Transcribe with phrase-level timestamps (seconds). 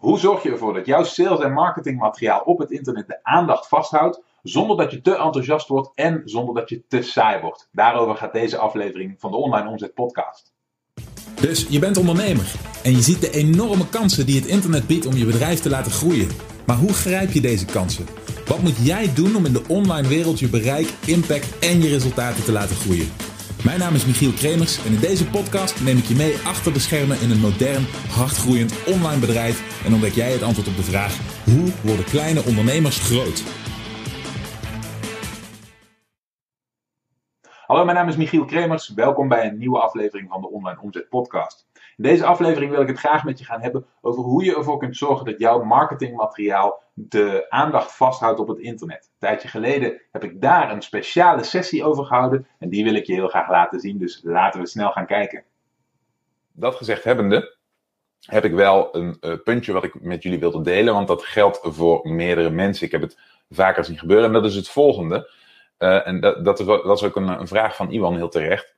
[0.00, 4.22] Hoe zorg je ervoor dat jouw sales- en marketingmateriaal op het internet de aandacht vasthoudt,
[4.42, 7.68] zonder dat je te enthousiast wordt en zonder dat je te saai wordt?
[7.72, 10.52] Daarover gaat deze aflevering van de Online Omzet Podcast.
[11.40, 12.52] Dus je bent ondernemer
[12.82, 15.92] en je ziet de enorme kansen die het internet biedt om je bedrijf te laten
[15.92, 16.28] groeien.
[16.66, 18.06] Maar hoe grijp je deze kansen?
[18.46, 22.44] Wat moet jij doen om in de online wereld je bereik, impact en je resultaten
[22.44, 23.29] te laten groeien?
[23.64, 26.78] Mijn naam is Michiel Kremers en in deze podcast neem ik je mee achter de
[26.78, 31.18] schermen in een modern, hardgroeiend online bedrijf en ontdek jij het antwoord op de vraag:
[31.44, 33.42] hoe worden kleine ondernemers groot?
[37.66, 38.88] Hallo, mijn naam is Michiel Kremers.
[38.88, 41.69] Welkom bij een nieuwe aflevering van de Online Omzet Podcast.
[42.00, 44.96] Deze aflevering wil ik het graag met je gaan hebben over hoe je ervoor kunt
[44.96, 49.04] zorgen dat jouw marketingmateriaal de aandacht vasthoudt op het internet.
[49.04, 53.06] Een tijdje geleden heb ik daar een speciale sessie over gehouden en die wil ik
[53.06, 55.44] je heel graag laten zien, dus laten we snel gaan kijken.
[56.52, 57.56] Dat gezegd hebbende,
[58.20, 61.58] heb ik wel een uh, puntje wat ik met jullie wilde delen, want dat geldt
[61.62, 62.86] voor meerdere mensen.
[62.86, 63.18] Ik heb het
[63.50, 65.30] vaker zien gebeuren en dat is het volgende.
[65.78, 68.74] Uh, en dat, dat, was ook een, een, vraag van Iwan heel terecht.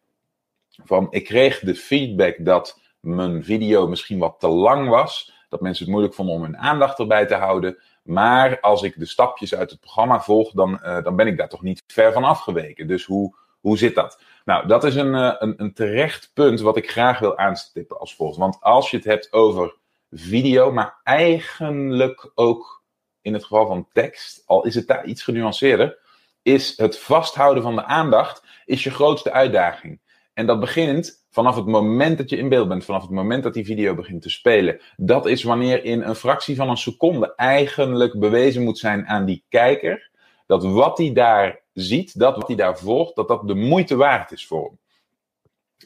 [0.85, 5.33] Van, ik kreeg de feedback dat mijn video misschien wat te lang was.
[5.49, 7.79] Dat mensen het moeilijk vonden om hun aandacht erbij te houden.
[8.03, 11.49] Maar als ik de stapjes uit het programma volg, dan, uh, dan ben ik daar
[11.49, 12.87] toch niet ver van afgeweken.
[12.87, 14.21] Dus hoe, hoe zit dat?
[14.45, 18.15] Nou, dat is een, uh, een, een terecht punt wat ik graag wil aanstippen als
[18.15, 18.39] volgt.
[18.39, 19.75] Want als je het hebt over
[20.11, 22.83] video, maar eigenlijk ook
[23.21, 25.99] in het geval van tekst, al is het daar iets genuanceerder,
[26.43, 30.01] is het vasthouden van de aandacht is je grootste uitdaging.
[30.35, 33.55] En dat begint vanaf het moment dat je in beeld bent, vanaf het moment dat
[33.55, 34.81] die video begint te spelen.
[34.97, 39.45] Dat is wanneer in een fractie van een seconde eigenlijk bewezen moet zijn aan die
[39.49, 40.11] kijker
[40.47, 44.33] dat wat hij daar ziet, dat wat hij daar volgt, dat dat de moeite waard
[44.33, 44.79] is voor hem.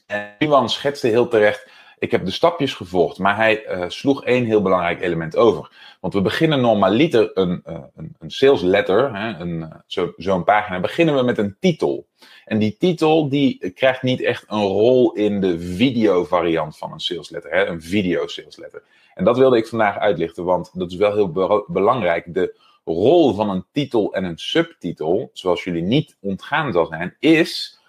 [0.07, 4.45] En Iwan schetste heel terecht ik heb de stapjes gevolgd, maar hij uh, sloeg één
[4.45, 5.71] heel belangrijk element over.
[6.01, 11.15] Want we beginnen normaliter een, uh, een, een sales letter, uh, zo'n zo pagina, beginnen
[11.15, 12.07] we met een titel.
[12.45, 17.01] En die titel die krijgt niet echt een rol in de video variant van een
[17.01, 18.83] sales letter, hè, een video sales letter.
[19.15, 22.35] En dat wilde ik vandaag uitlichten, want dat is wel heel be belangrijk.
[22.35, 27.81] De rol van een titel en een subtitel, zoals jullie niet ontgaan zal zijn, is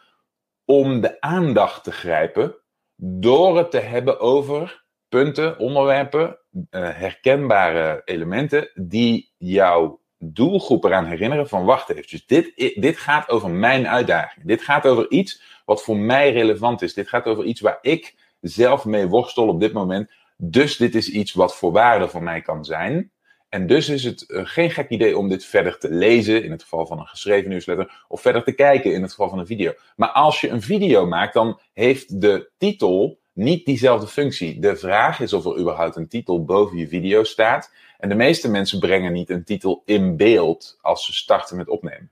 [0.65, 2.55] om de aandacht te grijpen
[2.97, 11.47] door het te hebben over punten, onderwerpen, uh, herkenbare elementen die jouw doelgroep eraan herinneren
[11.47, 12.09] van wacht even.
[12.09, 14.45] Dus dit, dit gaat over mijn uitdaging.
[14.45, 16.93] Dit gaat over iets wat voor mij relevant is.
[16.93, 20.11] Dit gaat over iets waar ik zelf mee worstel op dit moment.
[20.37, 23.11] Dus dit is iets wat voor waarde voor mij kan zijn.
[23.49, 26.61] En dus is het uh, geen gek idee om dit verder te lezen, in het
[26.61, 29.73] geval van een geschreven nieuwsletter, of verder te kijken, in het geval van een video.
[29.95, 34.59] Maar als je een video maakt, dan heeft de titel niet diezelfde functie.
[34.59, 37.71] De vraag is of er überhaupt een titel boven je video staat.
[37.97, 42.11] En de meeste mensen brengen niet een titel in beeld als ze starten met opnemen.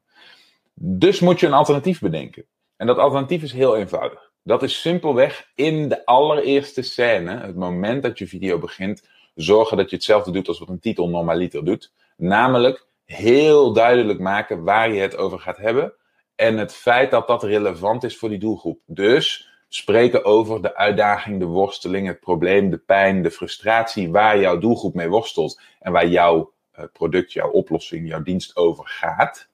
[0.74, 2.46] Dus moet je een alternatief bedenken.
[2.78, 4.32] En dat alternatief is heel eenvoudig.
[4.44, 9.90] Dat is simpelweg in de allereerste scène, het moment dat je video begint, zorgen dat
[9.90, 11.94] je hetzelfde doet als wat een titel normaliter doet.
[12.18, 15.94] Namelijk heel duidelijk maken waar je het over gaat hebben.
[16.36, 18.80] En het feit dat dat relevant is voor die doelgroep.
[18.86, 24.58] Dus spreken over de uitdaging, de worsteling, het probleem, de pijn, de frustratie waar jouw
[24.58, 25.62] doelgroep mee worstelt.
[25.80, 29.50] En waar jouw uh, product, jouw oplossing, jouw dienst over gaat.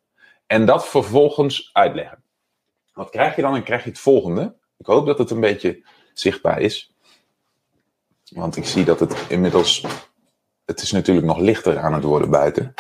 [0.48, 2.24] En dat vervolgens uitleggen.
[2.94, 3.52] Wat krijg je dan?
[3.52, 4.56] Dan krijg je het volgende.
[4.78, 5.84] Ik hoop dat het een beetje
[6.14, 6.94] zichtbaar is.
[8.32, 9.86] Want ik zie dat het inmiddels.
[10.66, 12.74] Het is natuurlijk nog lichter aan het worden buiten.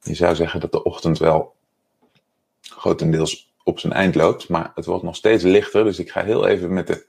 [0.00, 1.56] Je zou zeggen dat de ochtend wel
[2.60, 4.48] grotendeels op zijn eind loopt.
[4.48, 5.84] Maar het wordt nog steeds lichter.
[5.84, 7.06] Dus ik ga heel even met de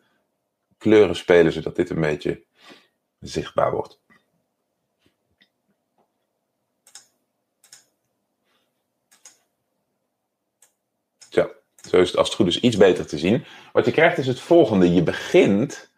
[0.77, 2.43] kleuren spelen zodat dit een beetje
[3.19, 3.99] zichtbaar wordt.
[11.29, 11.51] Zo,
[11.89, 13.45] zo is het als het goed is iets beter te zien.
[13.73, 14.93] Wat je krijgt is het volgende.
[14.93, 15.91] Je begint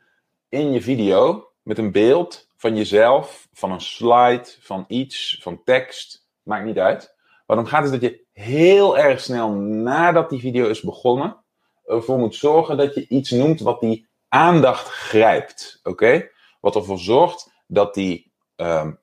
[0.49, 6.27] in je video met een beeld van jezelf, van een slide, van iets, van tekst,
[6.43, 7.15] maakt niet uit.
[7.45, 11.37] Waarom gaat het dat je heel erg snel nadat die video is begonnen,
[11.85, 15.79] ervoor moet zorgen dat je iets noemt wat die aandacht grijpt.
[15.83, 16.29] Oké?
[16.59, 18.99] Wat ervoor zorgt dat die, um,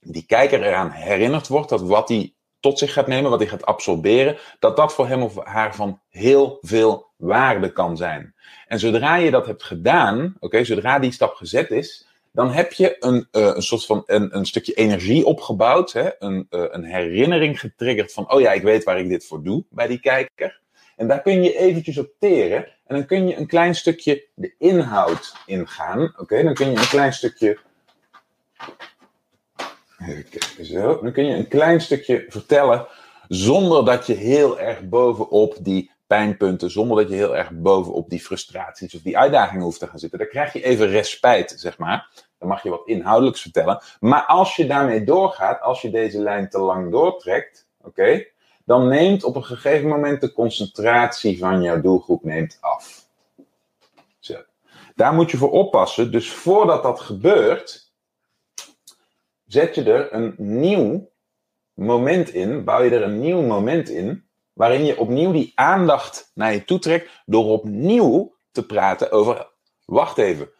[0.00, 3.66] die kijker eraan herinnerd wordt dat wat hij tot zich gaat nemen, wat hij gaat
[3.66, 8.34] absorberen, dat dat voor hem of haar van heel veel waarde kan zijn.
[8.66, 12.96] En zodra je dat hebt gedaan, oké, zodra die stap gezet is, dan heb je
[12.98, 16.10] een, uh, een soort van een, een stukje energie opgebouwd, hè?
[16.18, 19.64] Een, uh, een herinnering getriggerd van, oh ja, ik weet waar ik dit voor doe
[19.70, 20.60] bij die kijker.
[20.96, 22.66] En daar kun je eventjes op teren.
[22.86, 26.14] En dan kun je een klein stukje de inhoud ingaan.
[26.16, 27.58] Oké, dan kun je een klein stukje
[30.62, 32.86] Zo, dan kun je een klein stukje vertellen
[33.28, 38.20] zonder dat je heel erg bovenop die pijnpunten, zonder dat je heel erg bovenop die
[38.20, 40.18] frustraties of die uitdagingen hoeft te gaan zitten.
[40.18, 42.08] Dan krijg je even respijt, zeg maar.
[42.38, 43.82] Dan mag je wat inhoudelijks vertellen.
[44.00, 48.24] Maar als je daarmee doorgaat, als je deze lijn te lang doortrekt, oké,
[48.64, 53.06] dan neemt op een gegeven moment de concentratie van jouw doelgroep neemt af.
[54.18, 54.34] Zo.
[54.94, 56.12] Daar moet je voor oppassen.
[56.12, 57.89] Dus voordat dat gebeurt,
[59.52, 61.10] zet je er een nieuw
[61.74, 66.52] moment in, bouw je er een nieuw moment in, waarin je opnieuw die aandacht naar
[66.52, 69.50] je toe trekt door opnieuw te praten over,
[69.84, 70.50] wacht even,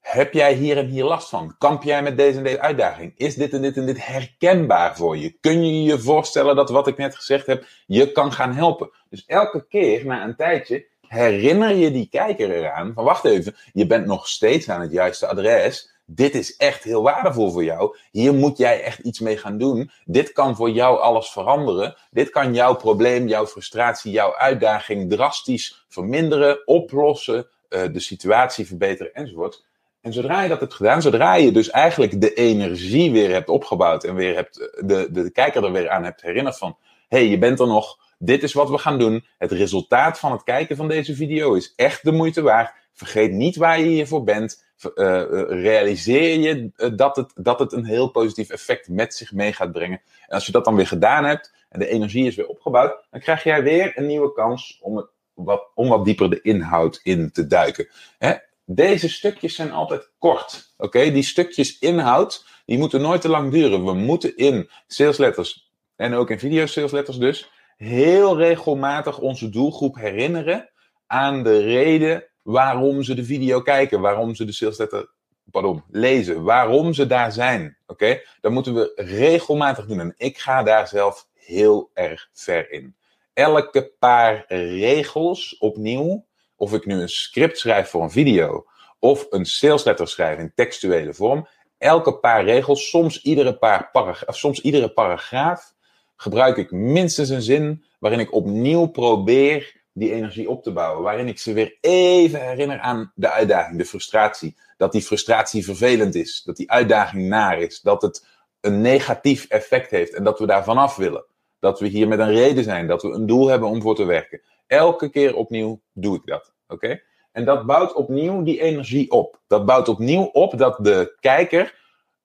[0.00, 1.54] heb jij hier en hier last van?
[1.58, 3.12] Kamp jij met deze en deze uitdaging?
[3.16, 5.38] Is dit en dit en dit herkenbaar voor je?
[5.40, 8.90] Kun je je voorstellen dat wat ik net gezegd heb je kan gaan helpen?
[9.08, 13.86] Dus elke keer na een tijdje herinner je die kijker eraan van wacht even, je
[13.86, 15.98] bent nog steeds aan het juiste adres.
[16.14, 17.96] Dit is echt heel waardevol voor jou.
[18.10, 19.90] Hier moet jij echt iets mee gaan doen.
[20.04, 21.96] Dit kan voor jou alles veranderen.
[22.10, 29.14] Dit kan jouw probleem, jouw frustratie, jouw uitdaging drastisch verminderen, oplossen, uh, de situatie verbeteren
[29.14, 29.64] enzovoort.
[30.00, 34.04] En zodra je dat hebt gedaan, zodra je dus eigenlijk de energie weer hebt opgebouwd
[34.04, 36.76] en weer hebt, de, de, de kijker er weer aan hebt herinnerd van,
[37.08, 39.26] hey, je bent er nog, dit is wat we gaan doen.
[39.38, 42.72] Het resultaat van het kijken van deze video is echt de moeite waard.
[42.92, 44.64] Vergeet niet waar je hiervoor bent.
[44.94, 49.72] Uh, realiseer je dat het, dat het een heel positief effect met zich mee gaat
[49.72, 50.02] brengen.
[50.26, 53.20] En als je dat dan weer gedaan hebt en de energie is weer opgebouwd, dan
[53.20, 57.46] krijg jij weer een nieuwe kans om, wat, om wat dieper de inhoud in te
[57.46, 57.88] duiken.
[58.18, 58.34] Hè?
[58.64, 60.74] Deze stukjes zijn altijd kort.
[60.76, 63.84] Oké, die stukjes inhoud, die moeten nooit te lang duren.
[63.84, 70.70] We moeten in salesletters en ook in video salesletters dus heel regelmatig onze doelgroep herinneren
[71.06, 75.08] aan de reden waarom ze de video kijken, waarom ze de salesletter
[75.50, 77.76] pardon, lezen, waarom ze daar zijn.
[77.86, 80.00] Oké, dat moeten we regelmatig doen.
[80.00, 82.94] En ik ga daar zelf heel erg ver in.
[83.32, 86.24] Elke paar regels opnieuw
[86.56, 88.66] of ik nu een script schrijf voor een video
[88.98, 91.46] of een salesletter schrijf in textuele vorm,
[91.78, 95.74] elke paar regels, soms iedere, paar paragraaf, soms iedere paragraaf,
[96.16, 101.02] gebruik ik minstens een zin waarin ik opnieuw probeer die energie op te bouwen.
[101.02, 104.56] Waarin ik ze weer even herinner aan de uitdaging, de frustratie.
[104.76, 108.26] Dat die frustratie vervelend is, dat die uitdaging naar is, dat het
[108.60, 111.24] een negatief effect heeft en dat we daar vanaf willen.
[111.58, 114.04] Dat we hier met een reden zijn, dat we een doel hebben om voor te
[114.04, 114.40] werken.
[114.66, 116.52] Elke keer opnieuw doe ik dat.
[116.68, 117.00] Oké?
[117.32, 119.40] En dat bouwt opnieuw die energie op.
[119.46, 121.78] Dat bouwt opnieuw op dat de kijker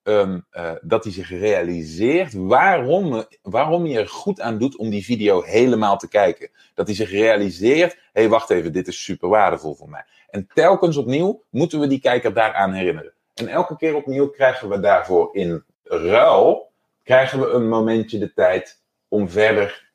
[0.07, 5.05] um, uh, dat hij zich realiseert waarom, waarom je er goed aan doet om die
[5.05, 6.49] video helemaal te kijken.
[6.73, 10.05] Dat hij zich realiseert, hé hey, wacht even, dit is super waardevol voor mij.
[10.29, 13.13] En telkens opnieuw moeten we die kijker daaraan herinneren.
[13.33, 16.71] En elke keer opnieuw krijgen we daarvoor in ruil,
[17.03, 19.91] krijgen we een momentje de tijd om verder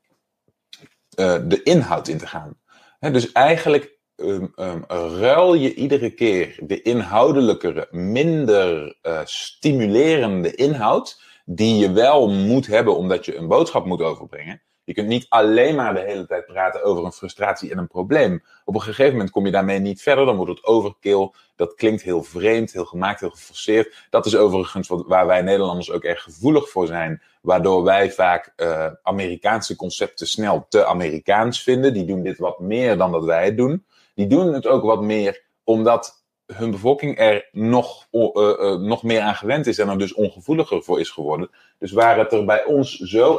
[1.16, 2.58] uh, de inhoud in te gaan.
[3.00, 4.84] Dus eigenlijk um,
[5.19, 12.96] ruil je iedere keer de inhoudelijkere, minder uh, stimulerende inhoud, die je wel moet hebben
[12.96, 14.62] omdat je een boodschap moet overbrengen.
[14.84, 18.43] Je kunt niet alleen maar de hele tijd praten over een frustratie en een probleem.
[18.64, 21.31] Op een gegeven moment kom je daarmee niet verder, dan wordt het overkill.
[21.56, 24.06] Dat klinkt heel vreemd, heel gemaakt, heel geforceerd.
[24.11, 27.23] Dat is overigens wat, waar wij Nederlanders ook erg gevoelig voor zijn.
[27.40, 31.92] Waardoor wij vaak uh, Amerikaanse concepten snel te Amerikaans vinden.
[31.92, 33.85] Die doen dit wat meer dan dat wij het doen
[34.20, 39.20] die doen het ook wat meer omdat hun bevolking er nog, uh, uh, nog meer
[39.20, 41.50] aan gewend is en er dus ongevoeliger voor is geworden.
[41.78, 43.38] Dus waar het er bij ons zo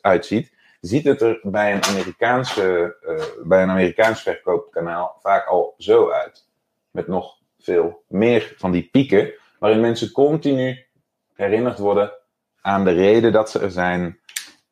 [0.00, 6.10] uitziet, ziet het er bij een, Amerikaanse, uh, bij een Amerikaans verkoopkanaal vaak al zo
[6.10, 6.48] uit.
[6.90, 10.86] Met nog veel meer van die pieken, waarin mensen continu
[11.34, 12.12] herinnerd worden
[12.60, 14.20] aan de reden dat ze er zijn,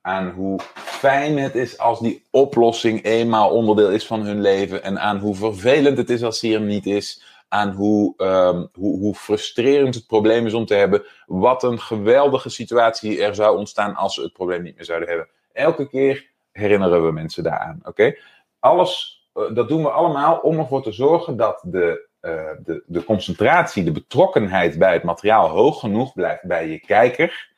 [0.03, 4.83] aan hoe fijn het is als die oplossing eenmaal onderdeel is van hun leven.
[4.83, 7.23] En aan hoe vervelend het is als die er niet is.
[7.49, 11.05] Aan hoe, um, hoe, hoe frustrerend het probleem is om te hebben.
[11.27, 15.29] Wat een geweldige situatie er zou ontstaan als ze het probleem niet meer zouden hebben.
[15.53, 17.81] Elke keer herinneren we mensen daaraan.
[17.85, 18.15] Oké?
[18.59, 22.33] Alles, uh, dat doen we allemaal om ervoor te zorgen dat de, uh,
[22.65, 27.51] de, de concentratie, de betrokkenheid bij het materiaal hoog genoeg blijft bij je kijker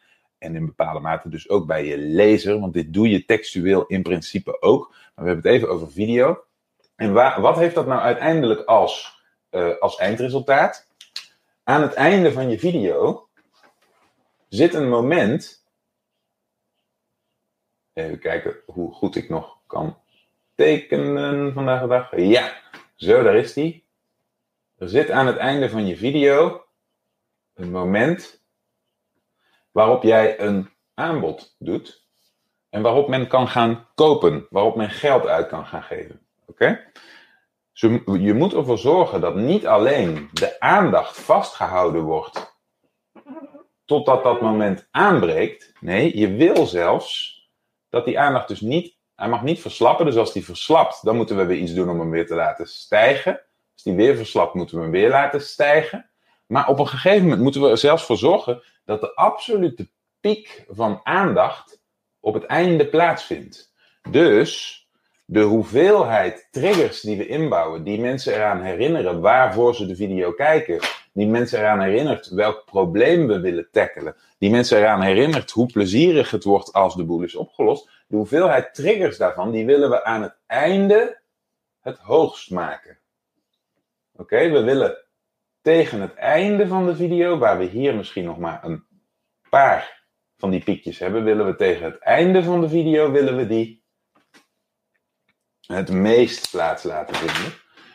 [0.42, 4.02] en in bepaalde mate dus ook bij je lezer, want dit doe je textueel in
[4.02, 4.88] principe ook.
[4.88, 6.44] Maar we hebben het even over video.
[6.96, 10.86] En waar, wat heeft dat nou uiteindelijk als, uh, als eindresultaat?
[11.64, 13.28] Aan het einde van je video
[14.48, 15.64] zit een moment.
[17.92, 19.96] Even kijken hoe goed ik nog kan
[20.54, 22.16] tekenen vandaag de dag.
[22.16, 22.52] Ja,
[22.94, 23.84] zo, daar is die.
[24.78, 26.64] Er zit aan het einde van je video
[27.54, 28.41] een moment
[29.72, 32.06] waarop jij een aanbod doet
[32.68, 36.26] en waarop men kan gaan kopen, waarop men geld uit kan gaan geven.
[36.46, 36.90] Oké?
[37.72, 42.60] je moet ervoor zorgen dat niet alleen de aandacht vastgehouden wordt
[43.84, 45.72] totdat dat moment aanbreekt.
[45.80, 47.40] Nee, je wil zelfs
[47.88, 50.06] dat die aandacht dus niet, hij mag niet verslappen.
[50.06, 52.66] Dus als die verslapt, dan moeten we weer iets doen om hem weer te laten
[52.66, 53.32] stijgen.
[53.72, 56.10] Als die weer verslapt, moeten we hem weer laten stijgen.
[56.46, 59.88] Maar op een gegeven moment moeten we er zelfs voor zorgen dat de absolute
[60.20, 61.80] piek van aandacht
[62.20, 63.72] op het einde plaatsvindt.
[64.10, 64.82] Dus
[65.24, 70.80] de hoeveelheid triggers die we inbouwen, die mensen eraan herinneren waarvoor ze de video kijken,
[71.12, 76.30] die mensen eraan herinnert welk probleem we willen tackelen, die mensen eraan herinnert hoe plezierig
[76.30, 80.22] het wordt als de boel is opgelost, de hoeveelheid triggers daarvan, die willen we aan
[80.22, 81.20] het einde
[81.80, 82.98] het hoogst maken.
[84.16, 84.96] Oké, we willen
[85.62, 88.84] tegen het einde van de video, waar we hier misschien nog maar een
[89.50, 90.04] paar
[90.36, 93.84] van die piekjes hebben, willen we tegen het einde van de video willen we die
[95.66, 97.52] het meest plaats laten vinden.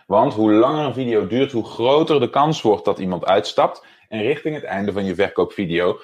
[0.08, 3.86] Want hoe langer een video duurt, hoe groter de kans wordt dat iemand uitstapt.
[4.10, 6.00] En richting het einde van je verkoopvideo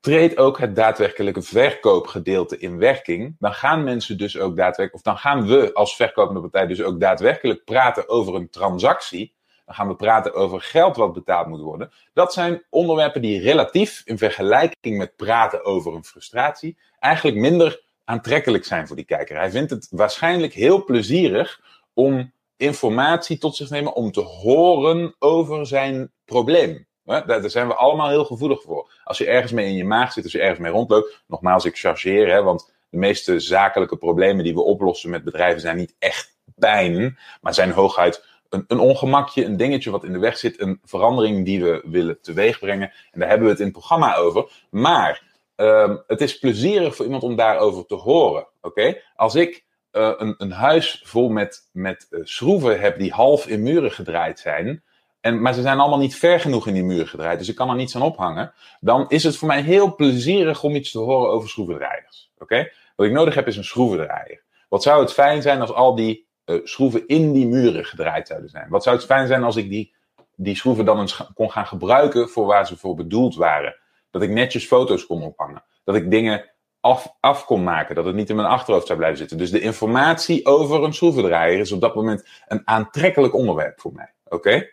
[0.00, 3.36] treedt ook het daadwerkelijke verkoopgedeelte in werking.
[3.38, 7.00] Dan gaan mensen dus ook daadwerkelijk, of dan gaan we als verkopende partij dus ook
[7.00, 9.33] daadwerkelijk praten over een transactie.
[9.66, 11.90] Dan gaan we praten over geld wat betaald moet worden.
[12.12, 18.64] Dat zijn onderwerpen die relatief in vergelijking met praten over een frustratie eigenlijk minder aantrekkelijk
[18.64, 19.36] zijn voor die kijker.
[19.36, 21.60] Hij vindt het waarschijnlijk heel plezierig
[21.94, 26.86] om informatie tot zich te nemen, om te horen over zijn probleem.
[27.04, 28.92] Daar zijn we allemaal heel gevoelig voor.
[29.04, 31.78] Als je ergens mee in je maag zit, als je ergens mee rondloopt, nogmaals, ik
[31.78, 36.36] chargeer, hè, want de meeste zakelijke problemen die we oplossen met bedrijven zijn niet echt
[36.54, 38.24] pijn, maar zijn hooguit
[38.66, 42.92] een, ongemakje, een dingetje wat in de weg zit, een verandering die we willen teweegbrengen.
[43.10, 44.66] En daar hebben we het in het programma over.
[44.70, 45.22] Maar
[45.56, 48.46] um, het is plezierig voor iemand om daarover te horen.
[48.60, 49.00] Oké?
[49.16, 53.62] Als ik uh, een, een, huis vol met, met uh, schroeven heb die half in
[53.62, 54.82] muren gedraaid zijn.
[55.20, 57.68] En, maar ze zijn allemaal niet ver genoeg in die muren gedraaid, dus ik kan
[57.68, 58.52] er niets aan ophangen.
[58.80, 62.30] Dan is het voor mij heel plezierig om iets te horen over schroevendraaiers.
[62.38, 62.70] Oké?
[62.96, 64.42] Wat ik nodig heb is een schroevendraaier.
[64.68, 68.50] Wat zou het fijn zijn als al die uh, schroeven in die muren gedraaid zouden
[68.50, 68.68] zijn?
[68.68, 69.94] Wat zou het fijn zijn als ik die,
[70.36, 73.76] die schroeven dan eens kon gaan gebruiken voor waar ze voor bedoeld waren?
[74.10, 75.64] Dat ik netjes foto's kon ophangen.
[75.84, 77.94] Dat ik dingen af, af kon maken.
[77.94, 79.38] Dat het niet in mijn achterhoofd zou blijven zitten.
[79.38, 84.12] Dus de informatie over een schroevendraaier is op dat moment een aantrekkelijk onderwerp voor mij.
[84.24, 84.68] Oké?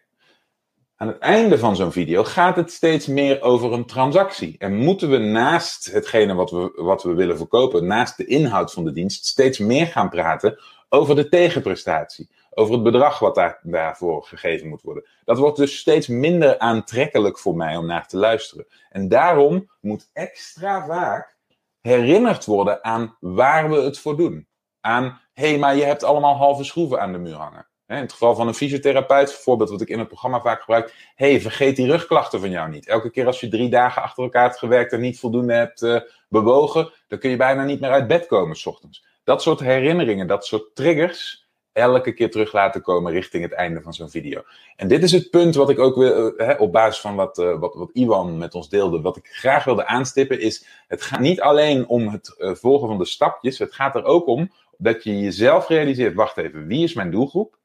[0.96, 4.56] Aan het einde van zo'n video gaat het steeds meer over een transactie.
[4.58, 8.84] En moeten we naast hetgene wat we, wat we willen verkopen, naast de inhoud van
[8.84, 10.60] de dienst, steeds meer gaan praten
[10.94, 15.06] over de tegenprestatie over het bedrag wat daar, daarvoor gegeven moet worden.
[15.26, 18.66] Dat wordt dus steeds minder aantrekkelijk voor mij om naar te luisteren.
[18.90, 21.38] En daarom moet extra vaak
[21.82, 24.48] herinnerd worden aan waar we het voor doen.
[24.82, 27.66] Aan, hé, hey, maar je hebt allemaal halve schroeven aan de muur hangen.
[27.88, 31.12] In het geval van een fysiotherapeut, voorbeeld wat ik in het programma vaak gebruik.
[31.16, 32.88] hey, vergeet die rugklachten van jou niet.
[32.88, 36.00] Elke keer als je drie dagen achter elkaar hebt gewerkt en niet voldoende hebt uh,
[36.30, 39.06] bewogen, dan kun je bijna niet meer uit bed komen s ochtends.
[39.24, 43.94] Dat soort herinneringen, dat soort triggers, elke keer terug laten komen richting het einde van
[43.94, 44.42] zo'n video.
[44.76, 47.60] En dit is het punt wat ik ook wil, hè, op basis van wat, uh,
[47.60, 51.42] wat, wat Iwan met ons deelde, wat ik graag wilde aanstippen, is het gaat niet
[51.42, 55.20] alleen om het uh, volgen van de stapjes, het gaat er ook om dat je
[55.20, 57.58] jezelf realiseert, wacht even, wie is mijn doelgroep?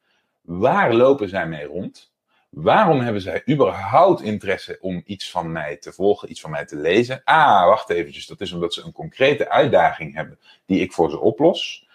[0.43, 2.11] Waar lopen zij mee rond?
[2.51, 6.77] Waarom hebben zij überhaupt interesse om iets van mij te volgen, iets van mij te
[6.77, 7.21] lezen?
[7.25, 11.21] Ah, wacht eventjes, dat is omdat ze een concrete uitdaging hebben die ik voor ze
[11.21, 11.87] oplos.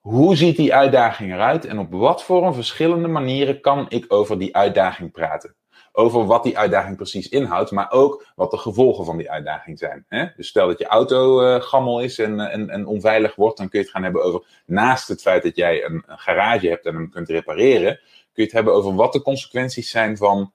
[0.00, 4.38] Hoe ziet die uitdaging eruit en op wat voor een verschillende manieren kan ik over
[4.38, 5.54] die uitdaging praten?
[5.92, 10.04] Over wat die uitdaging precies inhoudt, maar ook wat de gevolgen van die uitdaging zijn.
[10.08, 10.26] Hè?
[10.36, 13.78] Dus stel dat je auto uh, gammel is en, en, en, onveilig wordt, dan kun
[13.78, 17.10] je het gaan hebben over, naast het feit dat jij een garage hebt en hem
[17.10, 18.00] kunt repareren,
[18.32, 20.52] kun je het hebben over wat de consequenties zijn van,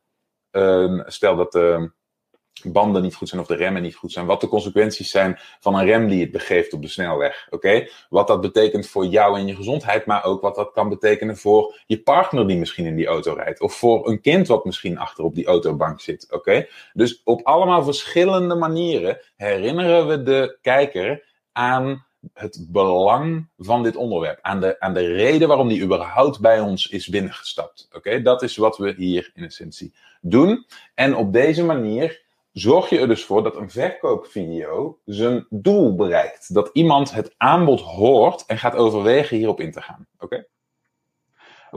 [0.51, 1.55] uh, stel dat.
[1.55, 1.83] Uh,
[2.63, 4.25] banden niet goed zijn of de remmen niet goed zijn.
[4.25, 7.47] Wat de consequenties zijn van een rem die het begeeft op de snelweg.
[7.49, 7.87] Oké?
[8.09, 11.79] Wat dat betekent voor jou en je gezondheid, maar ook wat dat kan betekenen voor
[11.85, 13.61] je partner die misschien in die auto rijdt.
[13.61, 16.27] Of voor een kind wat misschien achter op die autobank zit.
[16.31, 16.67] Oké?
[16.93, 24.39] Dus op allemaal verschillende manieren herinneren we de kijker aan het belang van dit onderwerp.
[24.41, 27.87] Aan de, aan de reden waarom die überhaupt bij ons is binnengestapt.
[27.91, 28.21] Oké?
[28.21, 30.65] Dat is wat we hier in essentie doen.
[30.95, 36.53] En op deze manier zorg je er dus voor dat een verkoopvideo zijn doel bereikt.
[36.53, 40.07] Dat iemand het aanbod hoort en gaat overwegen hierop in te gaan.
[40.19, 40.45] Oké?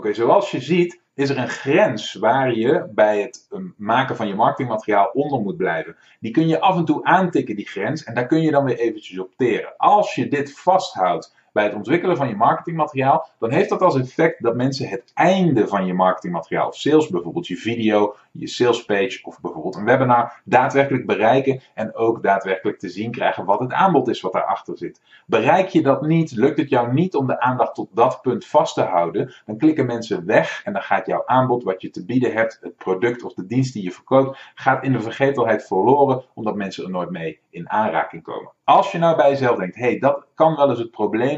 [0.01, 4.29] Oké, zoals je ziet is er een grens waar je bij het um, maken van
[4.29, 5.97] je marketingmateriaal onder moet blijven.
[6.21, 8.79] Die kun je af en toe aantikken, die grens, en daar kun je dan weer
[8.79, 9.75] eventjes op teren.
[9.77, 14.43] Als je dit vasthoudt bij het ontwikkelen van je marketingmateriaal, dan heeft dat als effect
[14.43, 19.41] dat mensen het einde van je marketingmateriaal of sales, bijvoorbeeld je video, je salespage of
[19.41, 24.21] bijvoorbeeld een webinar, daadwerkelijk bereiken en ook daadwerkelijk te zien krijgen wat het aanbod is
[24.21, 25.01] wat daarachter zit.
[25.27, 28.75] Bereik je dat niet, lukt het jou niet om de aandacht tot dat punt vast
[28.75, 32.33] te houden, dan klikken mensen weg en dan gaat jouw aanbod wat je te bieden
[32.33, 36.57] hebt, het product of de dienst die je verkoopt, gaat in de vergetelheid verloren omdat
[36.57, 38.53] mensen er nooit mee in aanraking komen.
[38.65, 40.91] Als je nou bij jezelf denkt, hé, hey, dat kan wel eens het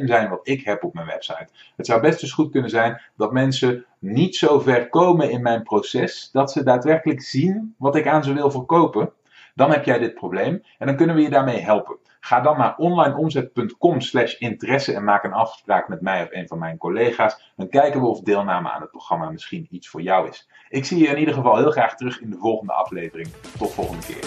[0.07, 1.49] zijn wat ik heb op mijn website.
[1.77, 5.63] Het zou best eens goed kunnen zijn dat mensen niet zo ver komen in mijn
[5.63, 9.13] proces dat ze daadwerkelijk zien wat ik aan ze wil verkopen.
[9.55, 11.97] Dan heb jij dit probleem en dan kunnen we je daarmee helpen.
[12.21, 16.59] Ga dan naar onlineomzet.com slash interesse en maak een afspraak met mij of een van
[16.59, 17.53] mijn collega's.
[17.57, 20.49] Dan kijken we of deelname aan het programma misschien iets voor jou is.
[20.69, 23.29] Ik zie je in ieder geval heel graag terug in de volgende aflevering.
[23.59, 24.25] Tot volgende keer.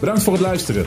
[0.00, 0.86] Bedankt voor het luisteren.